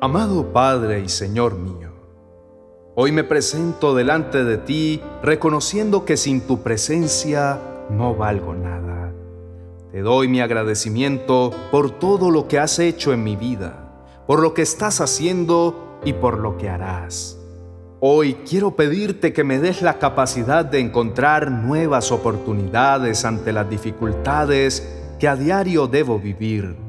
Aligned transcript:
Amado 0.00 0.52
Padre 0.52 1.00
y 1.00 1.08
Señor 1.08 1.58
mío, 1.58 1.90
hoy 2.94 3.10
me 3.10 3.24
presento 3.24 3.96
delante 3.96 4.44
de 4.44 4.56
ti 4.56 5.02
reconociendo 5.24 6.04
que 6.04 6.16
sin 6.16 6.42
tu 6.42 6.62
presencia 6.62 7.58
no 7.90 8.14
valgo 8.14 8.54
nada. 8.54 9.12
Te 9.90 10.02
doy 10.02 10.28
mi 10.28 10.40
agradecimiento 10.40 11.50
por 11.72 11.90
todo 11.98 12.30
lo 12.30 12.46
que 12.46 12.60
has 12.60 12.78
hecho 12.78 13.12
en 13.12 13.24
mi 13.24 13.34
vida, 13.34 14.06
por 14.28 14.38
lo 14.38 14.54
que 14.54 14.62
estás 14.62 15.00
haciendo 15.00 15.98
y 16.04 16.12
por 16.12 16.38
lo 16.38 16.56
que 16.58 16.68
harás. 16.68 17.36
Hoy 17.98 18.34
quiero 18.48 18.76
pedirte 18.76 19.32
que 19.32 19.42
me 19.42 19.58
des 19.58 19.82
la 19.82 19.98
capacidad 19.98 20.64
de 20.64 20.78
encontrar 20.78 21.50
nuevas 21.50 22.12
oportunidades 22.12 23.24
ante 23.24 23.52
las 23.52 23.68
dificultades 23.68 25.16
que 25.18 25.26
a 25.26 25.34
diario 25.34 25.88
debo 25.88 26.20
vivir 26.20 26.87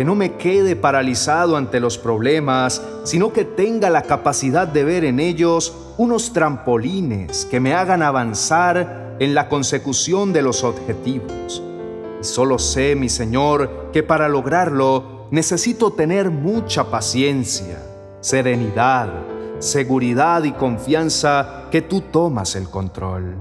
que 0.00 0.04
no 0.06 0.14
me 0.14 0.36
quede 0.36 0.76
paralizado 0.76 1.58
ante 1.58 1.78
los 1.78 1.98
problemas, 1.98 2.80
sino 3.04 3.34
que 3.34 3.44
tenga 3.44 3.90
la 3.90 4.00
capacidad 4.00 4.66
de 4.66 4.82
ver 4.82 5.04
en 5.04 5.20
ellos 5.20 5.76
unos 5.98 6.32
trampolines 6.32 7.44
que 7.44 7.60
me 7.60 7.74
hagan 7.74 8.02
avanzar 8.02 9.16
en 9.18 9.34
la 9.34 9.50
consecución 9.50 10.32
de 10.32 10.40
los 10.40 10.64
objetivos. 10.64 11.62
Y 12.18 12.24
solo 12.24 12.58
sé, 12.58 12.96
mi 12.96 13.10
Señor, 13.10 13.90
que 13.92 14.02
para 14.02 14.30
lograrlo 14.30 15.26
necesito 15.30 15.92
tener 15.92 16.30
mucha 16.30 16.90
paciencia, 16.90 17.76
serenidad, 18.22 19.10
seguridad 19.58 20.44
y 20.44 20.52
confianza 20.52 21.64
que 21.70 21.82
tú 21.82 22.00
tomas 22.10 22.56
el 22.56 22.70
control. 22.70 23.34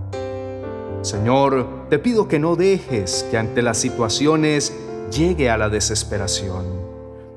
Señor, 1.04 1.88
te 1.90 1.99
pido 1.99 2.27
que 2.27 2.38
no 2.38 2.57
dejes 2.57 3.26
que 3.32 3.38
ante 3.38 3.62
las 3.62 3.77
situaciones 3.77 4.73
llegue 5.12 5.49
a 5.49 5.58
la 5.58 5.70
desesperación. 5.70 6.66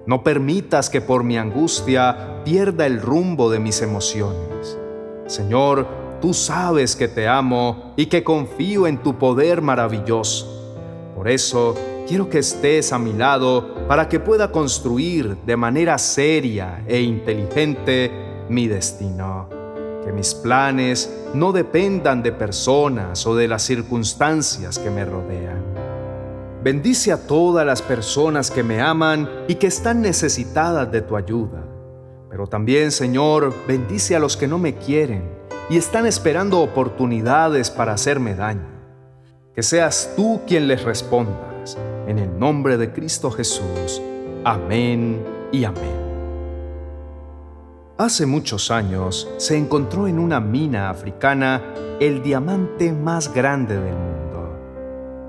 No 0.07 0.25
permitas 0.25 0.91
que 0.91 1.01
por 1.01 1.25
mi 1.25 1.39
angustia 1.39 2.43
pierda 2.45 2.87
el 2.87 3.01
rumbo 3.01 3.51
de 3.51 3.61
mis 3.61 3.83
emociones. 3.83 4.79
Señor, 5.27 5.87
tú 6.21 6.35
sabes 6.35 6.97
que 6.97 7.09
te 7.09 7.29
amo 7.29 7.93
y 7.97 8.07
que 8.07 8.25
confío 8.25 8.87
en 8.87 8.99
tu 8.99 9.19
poder 9.19 9.63
maravilloso. 9.63 10.49
Por 11.15 11.29
eso 11.29 11.77
quiero 12.09 12.29
que 12.29 12.39
estés 12.39 12.93
a 12.93 12.99
mi 12.99 13.13
lado 13.13 13.87
para 13.87 14.09
que 14.09 14.19
pueda 14.19 14.51
construir 14.51 15.37
de 15.47 15.57
manera 15.57 15.99
seria 15.99 16.83
e 16.87 17.01
inteligente 17.01 18.11
mi 18.49 18.67
destino. 18.67 19.49
Que 20.05 20.13
mis 20.13 20.35
planes 20.35 21.13
no 21.33 21.53
dependan 21.53 22.25
de 22.25 22.33
personas 22.33 23.25
o 23.25 23.37
de 23.37 23.47
las 23.47 23.63
circunstancias 23.63 24.81
que 24.81 24.91
me 24.91 25.05
rodean. 25.05 25.62
Bendice 26.63 27.11
a 27.11 27.27
todas 27.27 27.67
las 27.67 27.83
personas 27.83 28.53
que 28.53 28.63
me 28.63 28.81
aman 28.81 29.29
y 29.49 29.57
que 29.57 29.67
están 29.67 30.01
necesitadas 30.01 30.93
de 30.93 31.03
tu 31.03 31.17
ayuda. 31.17 31.65
Pero 32.31 32.47
también, 32.47 32.93
Señor, 32.93 33.53
bendice 33.67 34.15
a 34.15 34.21
los 34.21 34.37
que 34.37 34.47
no 34.47 34.59
me 34.59 34.77
quieren 34.77 35.29
y 35.69 35.77
están 35.77 36.07
esperando 36.07 36.61
oportunidades 36.61 37.69
para 37.69 37.95
hacerme 37.95 38.37
daño. 38.37 38.69
Que 39.57 39.65
seas 39.65 40.13
tú 40.15 40.43
quien 40.47 40.69
les 40.69 40.85
respondas. 40.85 41.77
En 42.07 42.21
el 42.21 42.39
nombre 42.39 42.77
de 42.77 42.93
Cristo 42.93 43.33
Jesús. 43.33 44.01
Amén 44.45 45.21
y 45.51 45.65
amén. 45.65 46.01
Hace 47.99 48.25
muchos 48.25 48.71
años 48.71 49.29
se 49.39 49.57
encontró 49.57 50.07
en 50.07 50.21
una 50.21 50.39
mina 50.39 50.91
africana 50.91 51.61
el 51.99 52.23
diamante 52.23 52.93
más 52.93 53.35
grande 53.35 53.75
del 53.75 53.95
mundo. 53.95 54.22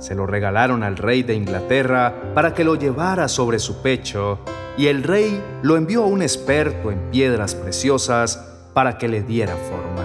Se 0.04 0.16
lo 0.16 0.28
regalaron 0.28 0.84
al 0.84 0.98
rey 0.98 1.24
de 1.24 1.34
Inglaterra 1.34 2.14
para 2.36 2.54
que 2.54 2.66
lo 2.66 2.76
llevara 2.76 3.30
sobre 3.30 3.58
su 3.58 3.82
pecho 3.82 4.38
y 4.78 4.88
el 4.88 5.02
rey 5.02 5.42
lo 5.62 5.78
envió 5.78 6.04
a 6.04 6.08
un 6.08 6.22
experto 6.22 6.92
en 6.92 7.10
piedras 7.10 7.56
preciosas 7.56 8.36
para 8.74 8.98
que 8.98 9.08
le 9.08 9.24
diera 9.24 9.56
forma. 9.56 10.04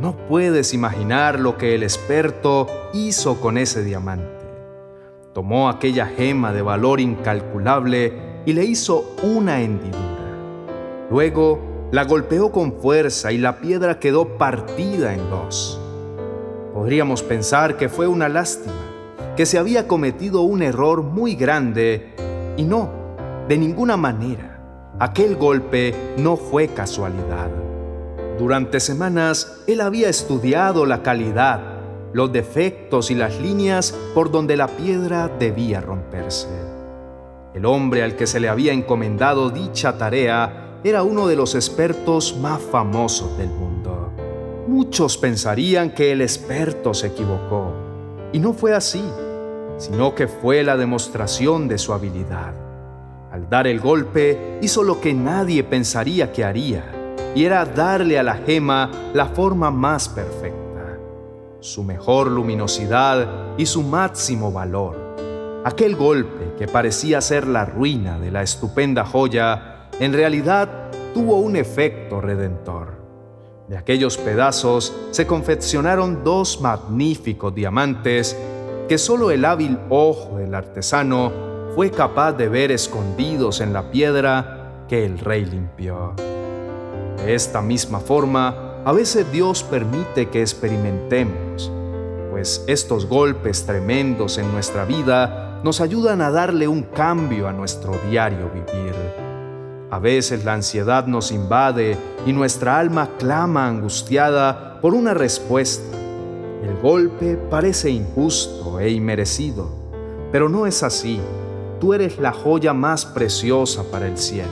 No 0.00 0.16
puedes 0.26 0.74
imaginar 0.74 1.38
lo 1.38 1.56
que 1.56 1.76
el 1.76 1.84
experto 1.84 2.66
hizo 2.92 3.40
con 3.40 3.58
ese 3.58 3.84
diamante. 3.84 4.44
Tomó 5.32 5.68
aquella 5.68 6.06
gema 6.06 6.52
de 6.52 6.62
valor 6.62 6.98
incalculable 6.98 8.42
y 8.44 8.54
le 8.54 8.64
hizo 8.64 9.14
una 9.22 9.60
hendidura. 9.60 11.06
Luego 11.12 11.60
la 11.92 12.02
golpeó 12.02 12.50
con 12.50 12.72
fuerza 12.80 13.30
y 13.30 13.38
la 13.38 13.60
piedra 13.60 14.00
quedó 14.00 14.36
partida 14.36 15.14
en 15.14 15.30
dos. 15.30 15.80
Podríamos 16.74 17.22
pensar 17.22 17.76
que 17.76 17.88
fue 17.88 18.08
una 18.08 18.28
lástima, 18.28 18.74
que 19.36 19.46
se 19.46 19.58
había 19.58 19.86
cometido 19.86 20.40
un 20.40 20.60
error 20.60 21.02
muy 21.04 21.36
grande 21.36 22.12
y 22.56 22.64
no, 22.64 22.90
de 23.48 23.56
ninguna 23.56 23.96
manera. 23.96 24.60
Aquel 24.98 25.36
golpe 25.36 25.94
no 26.18 26.36
fue 26.36 26.66
casualidad. 26.66 27.48
Durante 28.40 28.80
semanas 28.80 29.62
él 29.68 29.80
había 29.80 30.08
estudiado 30.08 30.84
la 30.84 31.04
calidad, 31.04 31.60
los 32.12 32.32
defectos 32.32 33.12
y 33.12 33.14
las 33.14 33.40
líneas 33.40 33.94
por 34.12 34.32
donde 34.32 34.56
la 34.56 34.66
piedra 34.66 35.30
debía 35.38 35.80
romperse. 35.80 36.48
El 37.54 37.66
hombre 37.66 38.02
al 38.02 38.16
que 38.16 38.26
se 38.26 38.40
le 38.40 38.48
había 38.48 38.72
encomendado 38.72 39.50
dicha 39.50 39.96
tarea 39.96 40.80
era 40.82 41.04
uno 41.04 41.28
de 41.28 41.36
los 41.36 41.54
expertos 41.54 42.36
más 42.36 42.60
famosos 42.60 43.38
del 43.38 43.48
mundo. 43.50 43.73
Muchos 44.74 45.16
pensarían 45.18 45.90
que 45.90 46.10
el 46.10 46.20
experto 46.20 46.94
se 46.94 47.06
equivocó, 47.06 47.72
y 48.32 48.40
no 48.40 48.52
fue 48.52 48.74
así, 48.74 49.04
sino 49.78 50.16
que 50.16 50.26
fue 50.26 50.64
la 50.64 50.76
demostración 50.76 51.68
de 51.68 51.78
su 51.78 51.92
habilidad. 51.92 52.54
Al 53.30 53.48
dar 53.48 53.68
el 53.68 53.78
golpe, 53.78 54.58
hizo 54.62 54.82
lo 54.82 55.00
que 55.00 55.14
nadie 55.14 55.62
pensaría 55.62 56.32
que 56.32 56.44
haría, 56.44 57.14
y 57.36 57.44
era 57.44 57.64
darle 57.64 58.18
a 58.18 58.24
la 58.24 58.34
gema 58.34 58.90
la 59.12 59.26
forma 59.26 59.70
más 59.70 60.08
perfecta, 60.08 60.98
su 61.60 61.84
mejor 61.84 62.26
luminosidad 62.26 63.56
y 63.56 63.66
su 63.66 63.80
máximo 63.80 64.50
valor. 64.50 64.96
Aquel 65.64 65.94
golpe 65.94 66.54
que 66.58 66.66
parecía 66.66 67.20
ser 67.20 67.46
la 67.46 67.64
ruina 67.64 68.18
de 68.18 68.32
la 68.32 68.42
estupenda 68.42 69.04
joya, 69.04 69.86
en 70.00 70.12
realidad 70.12 70.90
tuvo 71.14 71.38
un 71.38 71.54
efecto 71.54 72.20
redentor. 72.20 73.03
De 73.68 73.78
aquellos 73.78 74.18
pedazos 74.18 74.94
se 75.10 75.26
confeccionaron 75.26 76.22
dos 76.22 76.60
magníficos 76.60 77.54
diamantes 77.54 78.36
que 78.88 78.98
solo 78.98 79.30
el 79.30 79.46
hábil 79.46 79.78
ojo 79.88 80.36
del 80.36 80.54
artesano 80.54 81.32
fue 81.74 81.90
capaz 81.90 82.32
de 82.32 82.48
ver 82.48 82.70
escondidos 82.70 83.62
en 83.62 83.72
la 83.72 83.90
piedra 83.90 84.84
que 84.86 85.06
el 85.06 85.18
rey 85.18 85.46
limpió. 85.46 86.12
De 87.16 87.34
esta 87.34 87.62
misma 87.62 88.00
forma, 88.00 88.82
a 88.84 88.92
veces 88.92 89.32
Dios 89.32 89.62
permite 89.62 90.28
que 90.28 90.42
experimentemos, 90.42 91.72
pues 92.30 92.62
estos 92.68 93.06
golpes 93.06 93.64
tremendos 93.64 94.36
en 94.36 94.52
nuestra 94.52 94.84
vida 94.84 95.60
nos 95.64 95.80
ayudan 95.80 96.20
a 96.20 96.30
darle 96.30 96.68
un 96.68 96.82
cambio 96.82 97.48
a 97.48 97.52
nuestro 97.54 97.98
diario 98.10 98.50
vivir. 98.50 98.94
A 99.94 100.00
veces 100.00 100.44
la 100.44 100.54
ansiedad 100.54 101.06
nos 101.06 101.30
invade 101.30 101.96
y 102.26 102.32
nuestra 102.32 102.80
alma 102.80 103.10
clama 103.16 103.68
angustiada 103.68 104.80
por 104.80 104.92
una 104.92 105.14
respuesta. 105.14 105.96
El 106.64 106.76
golpe 106.82 107.36
parece 107.36 107.90
injusto 107.90 108.80
e 108.80 108.90
inmerecido, 108.90 109.70
pero 110.32 110.48
no 110.48 110.66
es 110.66 110.82
así. 110.82 111.20
Tú 111.78 111.94
eres 111.94 112.18
la 112.18 112.32
joya 112.32 112.72
más 112.72 113.06
preciosa 113.06 113.84
para 113.92 114.08
el 114.08 114.18
cielo. 114.18 114.50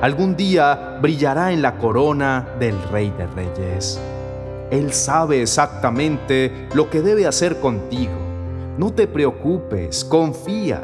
Algún 0.00 0.36
día 0.36 0.96
brillará 1.02 1.52
en 1.52 1.60
la 1.60 1.76
corona 1.76 2.48
del 2.58 2.82
Rey 2.90 3.12
de 3.18 3.26
Reyes. 3.26 4.00
Él 4.70 4.94
sabe 4.94 5.42
exactamente 5.42 6.66
lo 6.74 6.88
que 6.88 7.02
debe 7.02 7.26
hacer 7.26 7.60
contigo. 7.60 8.14
No 8.78 8.90
te 8.94 9.06
preocupes, 9.06 10.02
confía 10.02 10.80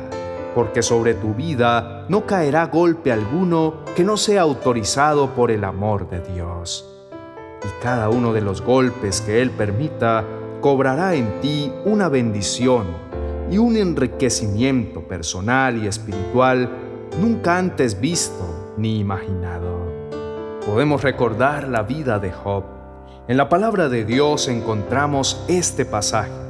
porque 0.54 0.82
sobre 0.82 1.14
tu 1.14 1.32
vida 1.32 1.97
no 2.08 2.26
caerá 2.26 2.66
golpe 2.66 3.12
alguno 3.12 3.84
que 3.94 4.04
no 4.04 4.16
sea 4.16 4.42
autorizado 4.42 5.34
por 5.34 5.50
el 5.50 5.64
amor 5.64 6.08
de 6.08 6.20
Dios. 6.20 6.88
Y 7.62 7.82
cada 7.82 8.08
uno 8.08 8.32
de 8.32 8.40
los 8.40 8.62
golpes 8.62 9.20
que 9.20 9.42
Él 9.42 9.50
permita 9.50 10.24
cobrará 10.60 11.14
en 11.14 11.40
ti 11.40 11.72
una 11.84 12.08
bendición 12.08 12.86
y 13.50 13.58
un 13.58 13.76
enriquecimiento 13.76 15.02
personal 15.02 15.82
y 15.82 15.86
espiritual 15.86 16.68
nunca 17.20 17.58
antes 17.58 18.00
visto 18.00 18.74
ni 18.76 18.98
imaginado. 18.98 19.78
Podemos 20.64 21.02
recordar 21.02 21.68
la 21.68 21.82
vida 21.82 22.18
de 22.18 22.32
Job. 22.32 22.64
En 23.26 23.36
la 23.36 23.48
palabra 23.48 23.88
de 23.88 24.04
Dios 24.04 24.48
encontramos 24.48 25.44
este 25.48 25.84
pasaje 25.84 26.48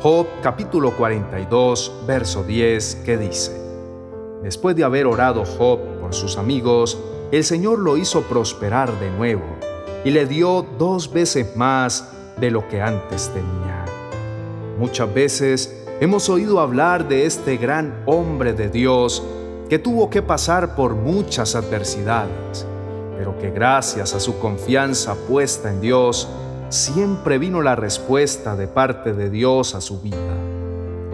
Job 0.00 0.28
capítulo 0.42 0.96
42, 0.96 2.04
verso 2.06 2.44
10, 2.44 3.02
que 3.04 3.18
dice, 3.18 3.67
Después 4.42 4.76
de 4.76 4.84
haber 4.84 5.06
orado 5.06 5.44
Job 5.44 5.80
por 6.00 6.14
sus 6.14 6.38
amigos, 6.38 6.98
el 7.32 7.44
Señor 7.44 7.80
lo 7.80 7.96
hizo 7.96 8.22
prosperar 8.22 8.98
de 9.00 9.10
nuevo 9.10 9.44
y 10.04 10.10
le 10.10 10.26
dio 10.26 10.64
dos 10.78 11.12
veces 11.12 11.56
más 11.56 12.08
de 12.40 12.50
lo 12.50 12.66
que 12.68 12.80
antes 12.80 13.30
tenía. 13.34 13.84
Muchas 14.78 15.12
veces 15.12 15.84
hemos 16.00 16.28
oído 16.28 16.60
hablar 16.60 17.08
de 17.08 17.26
este 17.26 17.56
gran 17.56 18.02
hombre 18.06 18.52
de 18.52 18.68
Dios 18.68 19.22
que 19.68 19.78
tuvo 19.78 20.08
que 20.08 20.22
pasar 20.22 20.76
por 20.76 20.94
muchas 20.94 21.56
adversidades, 21.56 22.64
pero 23.18 23.36
que 23.38 23.50
gracias 23.50 24.14
a 24.14 24.20
su 24.20 24.38
confianza 24.38 25.16
puesta 25.28 25.68
en 25.68 25.80
Dios, 25.80 26.28
siempre 26.68 27.38
vino 27.38 27.60
la 27.60 27.74
respuesta 27.74 28.54
de 28.54 28.68
parte 28.68 29.12
de 29.12 29.30
Dios 29.30 29.74
a 29.74 29.80
su 29.80 30.00
vida. 30.00 30.16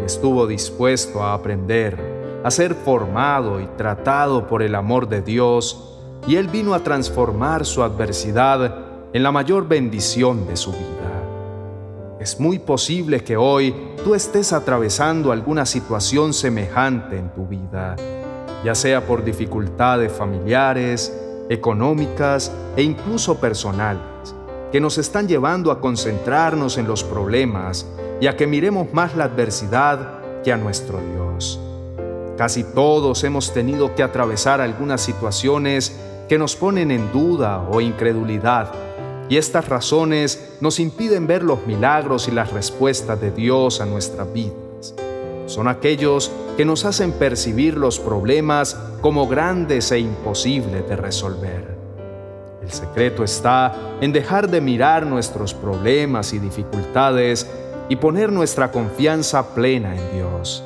estuvo 0.05 0.47
dispuesto 0.47 1.23
a 1.23 1.33
aprender, 1.33 2.14
a 2.45 2.51
ser 2.51 2.75
formado 2.75 3.59
y 3.59 3.67
tratado 3.79 4.47
por 4.47 4.63
el 4.63 4.75
amor 4.75 5.09
de 5.09 5.23
Dios, 5.23 5.99
y 6.27 6.37
él 6.37 6.49
vino 6.49 6.75
a 6.75 6.81
transformar 6.81 7.65
su 7.65 7.83
adversidad 7.83 8.77
en 9.15 9.23
la 9.23 9.33
mayor 9.33 9.67
bendición 9.67 10.47
de 10.47 10.57
su 10.57 10.73
vida. 10.73 12.19
Es 12.21 12.39
muy 12.39 12.59
posible 12.59 13.25
que 13.25 13.39
hoy 13.39 13.75
tú 14.05 14.15
estés 14.15 14.53
atravesando 14.53 15.33
alguna 15.33 15.65
situación 15.65 16.35
semejante 16.35 17.19
en 17.19 17.31
tu 17.31 17.47
vida, 17.47 17.97
ya 18.63 18.75
sea 18.75 19.07
por 19.07 19.25
dificultades 19.25 20.13
familiares, 20.13 21.19
económicas 21.49 22.53
e 22.77 22.83
incluso 22.83 23.41
personales, 23.41 24.35
que 24.71 24.81
nos 24.81 24.99
están 24.99 25.29
llevando 25.29 25.71
a 25.71 25.81
concentrarnos 25.81 26.77
en 26.77 26.87
los 26.87 27.05
problemas 27.05 27.87
y 28.21 28.27
a 28.27 28.37
que 28.37 28.47
miremos 28.47 28.93
más 28.93 29.17
la 29.17 29.25
adversidad 29.25 30.43
que 30.43 30.53
a 30.53 30.59
nuestro 30.59 30.99
Dios. 30.99 31.64
Casi 32.37 32.65
todos 32.65 33.23
hemos 33.23 33.53
tenido 33.53 33.95
que 33.95 34.03
atravesar 34.03 34.61
algunas 34.61 35.01
situaciones 35.01 35.97
que 36.29 36.39
nos 36.39 36.57
ponen 36.57 36.91
en 36.91 37.13
duda 37.13 37.61
o 37.71 37.81
incredulidad, 37.81 38.73
y 39.29 39.37
estas 39.37 39.69
razones 39.69 40.57
nos 40.61 40.81
impiden 40.81 41.27
ver 41.27 41.43
los 41.43 41.67
milagros 41.67 42.29
y 42.29 42.33
las 42.33 42.53
respuestas 42.53 43.21
de 43.21 43.31
Dios 43.31 43.81
a 43.81 43.87
nuestras 43.87 44.31
vidas. 44.33 44.95
Son 45.47 45.69
aquellos 45.69 46.31
que 46.57 46.65
nos 46.65 46.85
hacen 46.85 47.13
percibir 47.13 47.77
los 47.77 47.99
problemas 47.99 48.77
como 49.01 49.29
grandes 49.29 49.93
e 49.93 49.99
imposibles 49.99 50.89
de 50.89 50.97
resolver. 50.97 51.75
El 52.63 52.71
secreto 52.73 53.23
está 53.23 53.75
en 54.01 54.13
dejar 54.13 54.51
de 54.51 54.61
mirar 54.61 55.07
nuestros 55.07 55.55
problemas 55.55 56.33
y 56.33 56.39
dificultades 56.39 57.47
y 57.89 57.97
poner 57.97 58.33
nuestra 58.33 58.73
confianza 58.73 59.55
plena 59.55 59.95
en 59.95 60.17
Dios. 60.17 60.65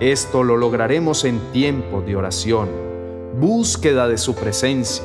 Esto 0.00 0.44
lo 0.44 0.56
lograremos 0.56 1.24
en 1.24 1.40
tiempo 1.50 2.02
de 2.02 2.14
oración, 2.14 2.68
búsqueda 3.34 4.06
de 4.06 4.16
su 4.16 4.36
presencia, 4.36 5.02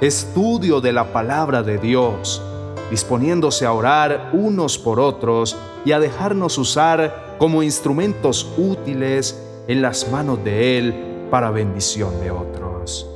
estudio 0.00 0.80
de 0.80 0.92
la 0.92 1.12
palabra 1.12 1.64
de 1.64 1.78
Dios, 1.78 2.40
disponiéndose 2.88 3.66
a 3.66 3.72
orar 3.72 4.30
unos 4.32 4.78
por 4.78 5.00
otros 5.00 5.56
y 5.84 5.90
a 5.90 5.98
dejarnos 5.98 6.56
usar 6.56 7.34
como 7.40 7.64
instrumentos 7.64 8.48
útiles 8.56 9.42
en 9.66 9.82
las 9.82 10.08
manos 10.08 10.44
de 10.44 10.78
Él 10.78 10.94
para 11.32 11.50
bendición 11.50 12.20
de 12.20 12.30
otros. 12.30 13.08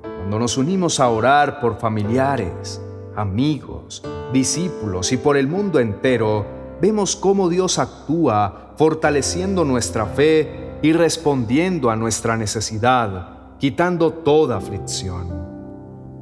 Cuando 0.00 0.38
nos 0.38 0.56
unimos 0.56 1.00
a 1.00 1.10
orar 1.10 1.60
por 1.60 1.76
familiares, 1.78 2.80
amigos, 3.14 4.02
discípulos 4.32 5.12
y 5.12 5.18
por 5.18 5.36
el 5.36 5.48
mundo 5.48 5.80
entero, 5.80 6.59
vemos 6.80 7.16
cómo 7.16 7.48
Dios 7.48 7.78
actúa 7.78 8.74
fortaleciendo 8.76 9.64
nuestra 9.64 10.06
fe 10.06 10.78
y 10.82 10.92
respondiendo 10.92 11.90
a 11.90 11.96
nuestra 11.96 12.36
necesidad, 12.36 13.56
quitando 13.58 14.12
toda 14.12 14.56
aflicción. 14.56 15.28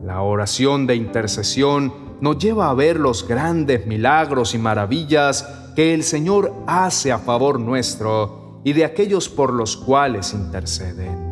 La 0.03 0.23
oración 0.23 0.87
de 0.87 0.97
intercesión 0.97 1.93
nos 2.21 2.39
lleva 2.39 2.71
a 2.71 2.75
ver 2.75 2.99
los 2.99 3.27
grandes 3.27 3.87
milagros 3.87 4.55
y 4.55 4.59
maravillas 4.59 5.47
que 5.77 5.95
el 5.95 6.03
Señor 6.03 6.53
hace 6.67 7.13
a 7.13 7.19
favor 7.19 7.61
nuestro 7.61 8.61
y 8.65 8.73
de 8.73 8.85
aquellos 8.85 9.29
por 9.29 9.53
los 9.53 9.77
cuales 9.77 10.35
interceden. 10.35 11.29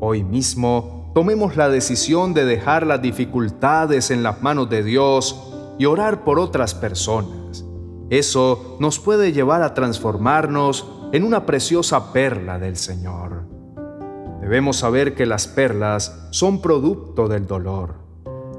Hoy 0.00 0.22
mismo 0.22 1.10
tomemos 1.14 1.56
la 1.56 1.70
decisión 1.70 2.34
de 2.34 2.44
dejar 2.44 2.86
las 2.86 3.00
dificultades 3.00 4.10
en 4.10 4.22
las 4.22 4.42
manos 4.42 4.68
de 4.68 4.82
Dios 4.82 5.40
y 5.78 5.86
orar 5.86 6.24
por 6.24 6.38
otras 6.38 6.74
personas. 6.74 7.41
Eso 8.12 8.76
nos 8.78 8.98
puede 8.98 9.32
llevar 9.32 9.62
a 9.62 9.72
transformarnos 9.72 10.86
en 11.14 11.24
una 11.24 11.46
preciosa 11.46 12.12
perla 12.12 12.58
del 12.58 12.76
Señor. 12.76 13.44
Debemos 14.42 14.76
saber 14.76 15.14
que 15.14 15.24
las 15.24 15.48
perlas 15.48 16.28
son 16.30 16.60
producto 16.60 17.26
del 17.26 17.46
dolor. 17.46 17.94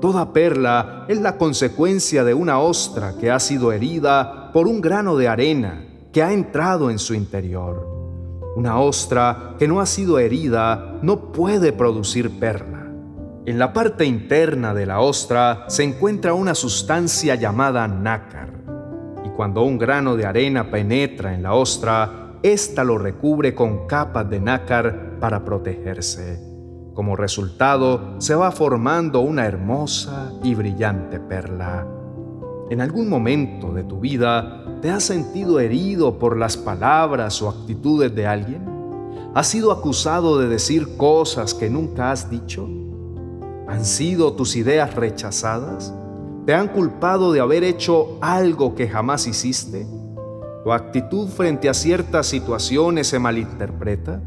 Toda 0.02 0.34
perla 0.34 1.06
es 1.08 1.22
la 1.22 1.38
consecuencia 1.38 2.24
de 2.24 2.34
una 2.34 2.58
ostra 2.58 3.16
que 3.20 3.30
ha 3.30 3.40
sido 3.40 3.72
herida 3.72 4.52
por 4.54 4.66
un 4.66 4.82
grano 4.82 5.18
de 5.18 5.28
arena 5.28 5.86
que 6.12 6.24
ha 6.24 6.34
entrado 6.34 6.90
en 6.90 6.98
su 6.98 7.14
interior. 7.14 7.88
Una 8.56 8.80
ostra 8.80 9.54
que 9.60 9.68
no 9.68 9.82
ha 9.82 9.86
sido 9.86 10.18
herida 10.18 10.98
no 11.04 11.32
puede 11.32 11.74
producir 11.74 12.40
perla. 12.40 12.92
En 13.46 13.60
la 13.60 13.72
parte 13.72 14.06
interna 14.06 14.74
de 14.74 14.88
la 14.88 15.00
ostra 15.00 15.66
se 15.68 15.84
encuentra 15.84 16.34
una 16.34 16.56
sustancia 16.56 17.36
llamada 17.36 17.88
nácar, 17.88 18.63
cuando 19.36 19.64
un 19.64 19.78
grano 19.78 20.16
de 20.16 20.26
arena 20.26 20.70
penetra 20.70 21.34
en 21.34 21.44
la 21.44 21.54
ostra, 21.54 22.38
ésta 22.44 22.84
lo 22.84 22.98
recubre 22.98 23.56
con 23.56 23.88
capas 23.88 24.30
de 24.30 24.40
nácar 24.40 25.18
para 25.20 25.44
protegerse. 25.44 26.40
Como 26.94 27.16
resultado, 27.16 28.20
se 28.20 28.36
va 28.36 28.52
formando 28.52 29.22
una 29.22 29.46
hermosa 29.46 30.32
y 30.44 30.54
brillante 30.54 31.20
perla. 31.20 31.88
¿En 32.70 32.82
algún 32.82 33.10
momento 33.10 33.74
de 33.74 33.84
tu 33.84 34.00
vida 34.00 34.64
te 34.82 34.92
has 34.92 35.04
sentido 35.04 35.60
herido 35.60 36.20
por 36.20 36.38
las 36.38 36.56
palabras 36.56 37.42
o 37.42 37.50
actitudes 37.50 38.14
de 38.14 38.28
alguien? 38.28 38.64
¿Has 39.34 39.48
sido 39.48 39.72
acusado 39.72 40.38
de 40.38 40.48
decir 40.48 40.96
cosas 40.96 41.56
que 41.56 41.70
nunca 41.70 42.12
has 42.12 42.30
dicho? 42.30 42.70
¿Han 43.68 43.84
sido 43.84 44.34
tus 44.34 44.56
ideas 44.56 44.94
rechazadas? 44.94 45.96
¿Te 46.46 46.54
han 46.54 46.68
culpado 46.68 47.32
de 47.32 47.40
haber 47.40 47.64
hecho 47.64 48.18
algo 48.20 48.76
que 48.76 48.90
jamás 48.90 49.28
hiciste? 49.28 49.88
¿Tu 50.66 50.74
actitud 50.74 51.30
frente 51.30 51.70
a 51.70 51.74
ciertas 51.74 52.28
situaciones 52.28 53.08
se 53.08 53.18
malinterpreta? 53.18 54.22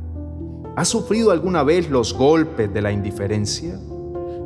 ¿Has 0.77 0.89
sufrido 0.89 1.31
alguna 1.31 1.63
vez 1.63 1.91
los 1.91 2.15
golpes 2.15 2.73
de 2.73 2.81
la 2.81 2.91
indiferencia? 2.91 3.79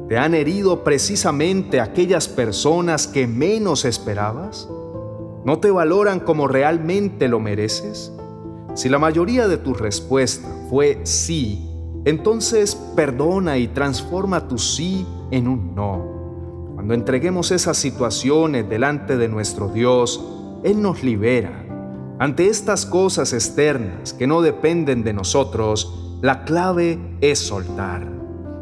¿Te 0.09 0.19
han 0.19 0.35
herido 0.35 0.83
precisamente 0.83 1.81
aquellas 1.81 2.27
personas 2.27 3.07
que 3.07 3.29
menos 3.29 3.85
esperabas? 3.85 4.69
¿No 5.45 5.61
te 5.61 5.71
valoran 5.71 6.19
como 6.19 6.49
realmente 6.49 7.29
lo 7.29 7.39
mereces? 7.39 8.13
Si 8.75 8.89
la 8.89 8.99
mayoría 8.99 9.47
de 9.47 9.59
tu 9.59 9.75
respuesta 9.75 10.49
fue 10.69 10.99
sí, 11.05 11.71
entonces 12.05 12.75
perdona 12.97 13.59
y 13.59 13.69
transforma 13.69 14.49
tu 14.49 14.59
sí 14.59 15.07
en 15.31 15.47
un 15.47 15.73
no. 15.77 16.20
Cuando 16.81 16.95
entreguemos 16.95 17.51
esas 17.51 17.77
situaciones 17.77 18.67
delante 18.67 19.19
de 19.19 19.29
nuestro 19.29 19.69
Dios, 19.69 20.19
Él 20.65 20.81
nos 20.81 21.03
libera. 21.03 21.63
Ante 22.19 22.47
estas 22.47 22.87
cosas 22.87 23.35
externas 23.35 24.15
que 24.15 24.27
no 24.27 24.41
dependen 24.41 25.05
de 25.05 25.13
nosotros, 25.13 26.17
la 26.23 26.43
clave 26.45 26.99
es 27.21 27.39
soltar. 27.39 28.09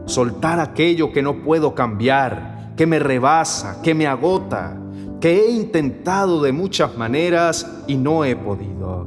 Soltar 0.06 0.58
aquello 0.58 1.12
que 1.12 1.22
no 1.22 1.44
puedo 1.44 1.76
cambiar, 1.76 2.72
que 2.76 2.88
me 2.88 2.98
rebasa, 2.98 3.80
que 3.82 3.94
me 3.94 4.08
agota, 4.08 4.76
que 5.20 5.38
he 5.38 5.52
intentado 5.52 6.42
de 6.42 6.50
muchas 6.50 6.98
maneras 6.98 7.84
y 7.86 7.96
no 7.96 8.24
he 8.24 8.34
podido. 8.34 9.04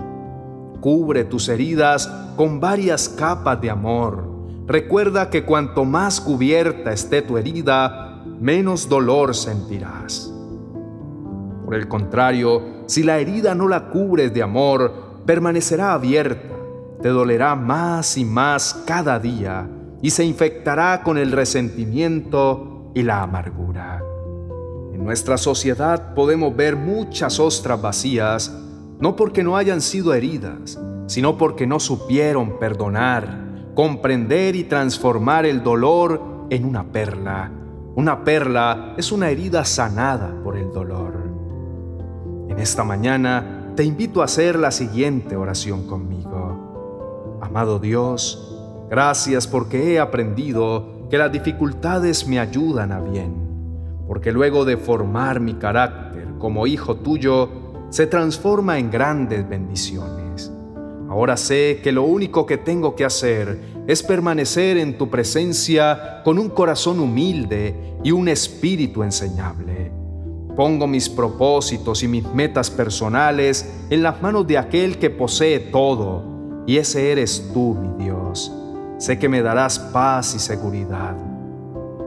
Cubre 0.80 1.26
tus 1.26 1.50
heridas 1.50 2.10
con 2.38 2.62
varias 2.62 3.10
capas 3.10 3.60
de 3.60 3.72
amor. 3.72 4.32
Recuerda 4.68 5.30
que 5.30 5.44
cuanto 5.44 5.84
más 5.84 6.22
cubierta 6.22 6.94
esté 6.94 7.22
tu 7.22 7.38
herida, 7.38 8.11
menos 8.42 8.90
dolor 8.90 9.34
sentirás. 9.34 10.34
Por 11.64 11.76
el 11.76 11.88
contrario, 11.88 12.84
si 12.88 13.04
la 13.04 13.20
herida 13.20 13.56
no 13.56 13.70
la 13.70 13.88
cubres 13.88 14.34
de 14.34 14.44
amor, 14.44 15.22
permanecerá 15.26 15.94
abierta 15.94 16.52
te 17.02 17.10
dolerá 17.10 17.56
más 17.56 18.18
y 18.18 18.26
más 18.26 18.84
cada 18.86 19.20
día 19.20 19.68
y 20.02 20.12
se 20.12 20.24
infectará 20.24 21.02
con 21.04 21.18
el 21.18 21.32
resentimiento 21.32 22.92
y 22.94 23.02
la 23.02 23.24
amargura. 23.24 24.04
En 24.94 25.04
nuestra 25.04 25.38
sociedad 25.38 26.14
podemos 26.14 26.56
ver 26.56 26.76
muchas 26.76 27.40
ostras 27.40 27.82
vacías, 27.82 28.56
no 29.00 29.16
porque 29.16 29.44
no 29.44 29.58
hayan 29.58 29.82
sido 29.82 30.14
heridas, 30.14 30.80
sino 31.08 31.38
porque 31.38 31.66
no 31.66 31.80
supieron 31.80 32.60
perdonar, 32.60 33.72
comprender 33.74 34.56
y 34.56 34.64
transformar 34.66 35.46
el 35.46 35.64
dolor 35.64 36.46
en 36.50 36.66
una 36.66 36.84
perla. 36.84 37.52
Una 37.94 38.24
perla 38.24 38.94
es 38.96 39.12
una 39.12 39.30
herida 39.30 39.66
sanada 39.66 40.34
por 40.44 40.58
el 40.58 40.72
dolor. 40.72 41.14
En 42.48 42.58
esta 42.58 42.86
mañana 42.86 43.74
te 43.76 43.84
invito 43.84 44.22
a 44.22 44.26
hacer 44.26 44.58
la 44.58 44.72
siguiente 44.72 45.36
oración 45.36 45.88
conmigo. 45.88 47.40
Amado 47.42 47.80
Dios, 47.80 48.58
gracias 48.90 49.46
porque 49.46 49.94
he 49.94 50.00
aprendido 50.00 51.08
que 51.10 51.18
las 51.18 51.34
dificultades 51.34 52.26
me 52.26 52.40
ayudan 52.40 52.94
a 52.94 53.02
bien, 53.02 53.36
porque 54.08 54.32
luego 54.32 54.64
de 54.64 54.78
formar 54.78 55.42
mi 55.42 55.56
carácter 55.56 56.30
como 56.40 56.68
hijo 56.68 56.96
tuyo, 56.96 57.50
se 57.90 58.08
transforma 58.08 58.80
en 58.80 58.90
grandes 58.90 59.48
bendiciones. 59.50 60.50
Ahora 61.10 61.36
sé 61.36 61.82
que 61.84 61.92
lo 61.92 62.04
único 62.04 62.46
que 62.46 62.58
tengo 62.58 62.96
que 62.96 63.04
hacer 63.04 63.81
es 63.92 64.02
permanecer 64.02 64.78
en 64.78 64.98
tu 64.98 65.10
presencia 65.10 66.22
con 66.24 66.40
un 66.40 66.48
corazón 66.48 67.02
humilde 67.02 67.76
y 68.02 68.12
un 68.12 68.30
espíritu 68.30 69.04
enseñable. 69.04 69.92
Pongo 70.56 70.88
mis 70.88 71.10
propósitos 71.10 72.02
y 72.02 72.08
mis 72.08 72.26
metas 72.34 72.72
personales 72.72 73.70
en 73.90 74.02
las 74.02 74.22
manos 74.22 74.48
de 74.48 74.58
aquel 74.58 74.98
que 74.98 75.10
posee 75.10 75.60
todo, 75.60 76.64
y 76.66 76.78
ese 76.78 77.12
eres 77.12 77.52
tú, 77.54 77.76
mi 77.76 78.06
Dios. 78.06 78.54
Sé 78.98 79.20
que 79.20 79.28
me 79.28 79.42
darás 79.42 79.78
paz 79.78 80.36
y 80.36 80.40
seguridad. 80.40 81.18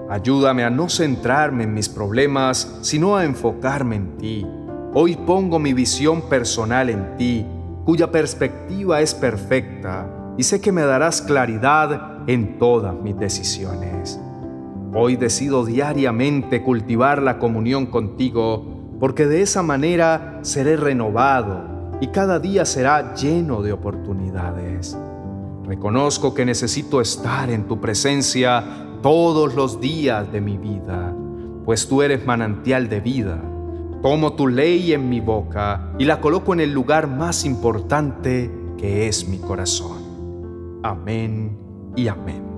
Ayúdame 0.09 0.65
a 0.65 0.71
no 0.71 0.89
centrarme 0.89 1.65
en 1.65 1.75
mis 1.75 1.91
problemas, 1.91 2.79
sino 2.81 3.15
a 3.15 3.27
enfocarme 3.27 3.97
en 3.97 4.17
ti. 4.17 4.47
Hoy 4.95 5.17
pongo 5.17 5.59
mi 5.59 5.75
visión 5.75 6.23
personal 6.31 6.89
en 6.89 7.19
ti, 7.19 7.45
cuya 7.85 8.11
perspectiva 8.11 9.03
es 9.03 9.13
perfecta, 9.13 10.24
y 10.37 10.43
sé 10.43 10.61
que 10.61 10.73
me 10.73 10.83
darás 10.83 11.23
claridad 11.23 12.29
en 12.29 12.59
todas 12.59 12.95
mis 12.95 13.17
decisiones. 13.17 14.21
Hoy 14.95 15.17
decido 15.17 15.65
diariamente 15.65 16.63
cultivar 16.63 17.21
la 17.21 17.39
comunión 17.39 17.87
contigo, 17.87 18.97
porque 19.01 19.27
de 19.27 19.43
esa 19.43 19.63
manera 19.63 20.39
seré 20.43 20.77
renovado 20.77 21.99
y 22.01 22.09
cada 22.09 22.39
día 22.39 22.65
será 22.65 23.15
lleno 23.15 23.63
de 23.63 23.73
oportunidades. 23.73 24.97
Reconozco 25.65 26.35
que 26.35 26.45
necesito 26.45 27.01
estar 27.01 27.51
en 27.51 27.65
tu 27.67 27.81
presencia 27.81 28.65
todos 29.03 29.55
los 29.55 29.81
días 29.81 30.31
de 30.31 30.41
mi 30.41 30.59
vida, 30.59 31.15
pues 31.65 31.89
tú 31.89 32.03
eres 32.03 32.25
manantial 32.25 32.89
de 32.89 33.01
vida. 33.01 33.41
Tomo 34.03 34.35
tu 34.35 34.49
ley 34.49 34.93
en 34.93 35.09
mi 35.09 35.21
boca 35.21 35.95
y 35.99 36.05
la 36.05 36.21
coloco 36.21 36.53
en 36.53 36.61
el 36.61 36.73
lugar 36.73 37.09
más 37.09 37.45
importante 37.45 38.51
que 38.77 39.09
es 39.09 39.27
mi 39.27 39.39
corazón. 39.39 40.04
Amén 40.85 41.57
y 41.97 42.09
amén. 42.09 42.54